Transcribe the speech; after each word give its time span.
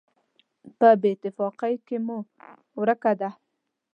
په 0.77 0.87
بېاتفاقۍ 1.01 1.75
کې 1.87 1.97
مو 2.05 2.17
ورکه 2.79 3.11
ده. 3.19 3.29